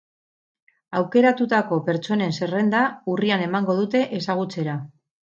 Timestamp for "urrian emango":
3.17-3.75